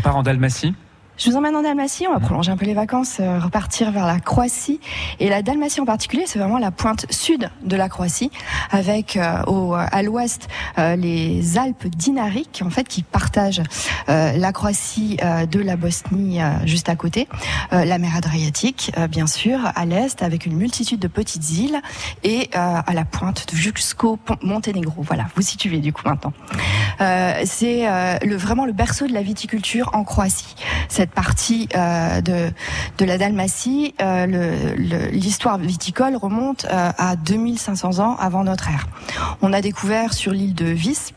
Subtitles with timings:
[0.00, 0.74] On part en Dalmatie
[1.20, 4.06] je vous emmène en Dalmatie, on va prolonger un peu les vacances, euh, repartir vers
[4.06, 4.80] la Croatie.
[5.18, 8.30] Et la Dalmatie en particulier, c'est vraiment la pointe sud de la Croatie,
[8.70, 13.60] avec euh, au, à l'ouest euh, les Alpes dinariques, en fait, qui partagent
[14.08, 15.18] la Croatie
[15.50, 17.28] de la Bosnie juste à côté,
[17.70, 21.80] la mer Adriatique, bien sûr, à l'est, avec une multitude de petites îles,
[22.24, 25.02] et à la pointe jusqu'au Monténégro.
[25.02, 26.32] Voilà, vous situez du coup maintenant.
[26.98, 27.86] C'est
[28.24, 30.54] le, vraiment le berceau de la viticulture en Croatie.
[30.88, 32.50] Cette partie euh, de,
[32.98, 34.74] de la Dalmatie, euh,
[35.12, 38.86] l'histoire viticole remonte euh, à 2500 ans avant notre ère.
[39.42, 41.12] On a découvert sur l'île de Vis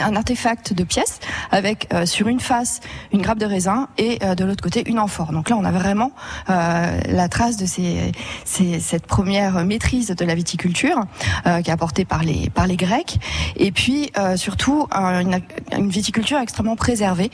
[0.00, 1.20] un artefact de pièces
[1.50, 2.80] avec euh, sur une face
[3.12, 5.32] une grappe de raisin et euh, de l'autre côté une amphore.
[5.32, 6.12] Donc là, on a vraiment
[6.50, 8.12] euh, la trace de ces,
[8.44, 11.00] ces, cette première maîtrise de la viticulture
[11.44, 13.18] qui est apportée par les par les Grecs.
[13.56, 15.40] Et puis surtout une,
[15.76, 17.30] une, viticulture extrêmement préservée,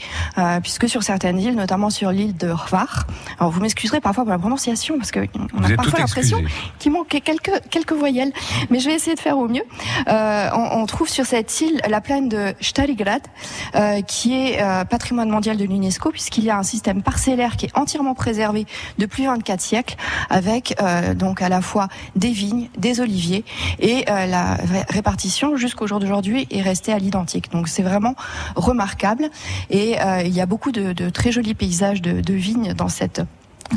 [0.62, 3.06] puisque sur certaines îles, notamment sur l'île de Hvar,
[3.39, 5.20] alors vous m'excuserez parfois pour la prononciation parce que
[5.55, 6.39] on a parfois l'impression
[6.79, 8.33] qu'il manque quelques quelques voyelles,
[8.70, 9.64] mais je vais essayer de faire au mieux.
[10.06, 13.23] On, on trouve sur cette île la plaine de Starigrad,
[13.75, 17.67] euh, qui est euh, patrimoine mondial de l'UNESCO, puisqu'il y a un système parcellaire qui
[17.67, 18.67] est entièrement préservé
[18.99, 19.97] depuis 24 siècles,
[20.31, 23.45] avec euh, donc à la fois des vignes, des oliviers,
[23.79, 27.51] et la répartition jusqu'au jour d'aujourd'hui est restée à l'identique.
[27.51, 28.15] Donc c'est vraiment
[28.57, 29.31] remarquable,
[29.71, 33.23] et il y a beaucoup de, de très jolis paysages de, de vignes dans cette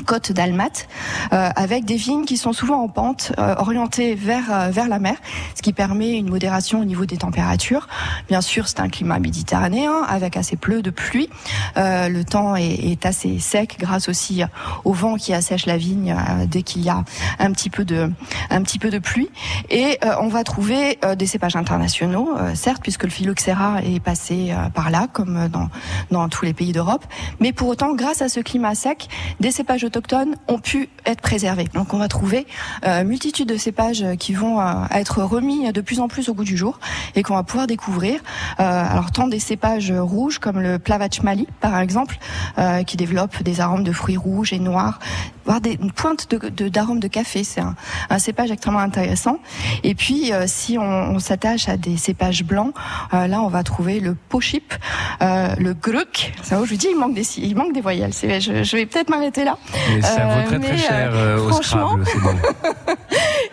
[0.06, 0.88] côte d'Almat,
[1.34, 5.00] euh, avec des vignes qui sont souvent en pente, euh, orientées vers euh, vers la
[5.00, 5.16] mer,
[5.56, 7.88] ce qui permet une modération au niveau des températures.
[8.28, 11.30] Bien sûr, c'est un climat méditerranéen avec assez peu de pluie.
[11.76, 14.44] le temps est, est, assez sec grâce aussi
[14.86, 17.04] au vent qui assèche la vigne dès qu'il y a
[17.40, 18.12] un petit peu de
[18.50, 19.30] un petit peu de pluie.
[19.70, 25.08] Et on va trouver des cépages internationaux, certes, puisque le phylloxéra est passé par là,
[25.12, 25.70] comme dans
[26.12, 27.06] dans tous les pays d'Europe.
[27.40, 29.08] Mais pour autant, grâce à ce climat sec,
[29.40, 31.66] des cépages autochtones ont pu être préservés.
[31.74, 32.46] Donc on va trouver
[32.86, 36.44] euh, multitude de cépages qui vont euh, être remis de plus en plus au goût
[36.44, 36.80] du jour
[37.16, 38.20] et qu'on va pouvoir découvrir.
[38.60, 42.18] Euh, alors tant des cépages rouges comme le Plavach Mali par exemple,
[42.58, 45.00] euh, qui développe des arômes de fruits rouges et noirs,
[45.46, 47.44] voire une pointe de, d'arômes de, café.
[47.44, 49.40] C'est un, cépage extrêmement intéressant.
[49.84, 52.74] Et puis si on, s'attache à des cépages blancs,
[53.12, 54.74] là on va trouver le Pochip,
[55.20, 56.34] le Gruk.
[56.44, 58.14] Ça, je vous dis, il manque des, il manque des voyelles.
[58.14, 59.58] Je vais peut-être m'arrêter là.
[59.90, 62.04] Mais ça vaut très très euh, cher euh, au Scrabble,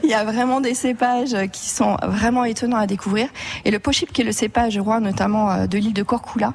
[0.08, 3.28] il y a vraiment des cépages qui sont vraiment étonnants à découvrir.
[3.66, 6.54] Et le pochip, qui est le cépage roi notamment euh, de l'île de Korkula,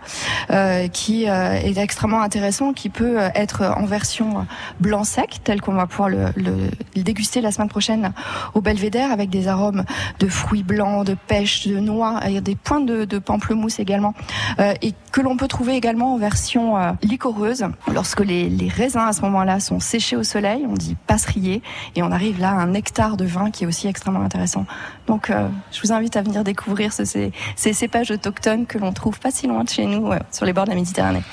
[0.91, 4.47] qui est extrêmement intéressant, qui peut être en version
[4.79, 8.11] blanc sec, tel qu'on va pouvoir le, le, déguster la semaine prochaine
[8.55, 9.83] au Belvédère, avec des arômes
[10.19, 14.13] de fruits blancs, de pêche, de noix, des pointes de, de pamplemousse également,
[14.81, 19.21] et que l'on peut trouver également en version licoreuse, lorsque les, les raisins à ce
[19.21, 21.61] moment-là sont séchés au soleil, on dit passeриer,
[21.95, 24.65] et on arrive là à un hectare de vin qui est aussi extrêmement intéressant.
[25.07, 29.31] Donc euh, je vous invite à venir découvrir ces, cépages autochtones que l'on trouve pas
[29.31, 31.23] si loin de chez nous, euh, sur les bords de la Méditerranée.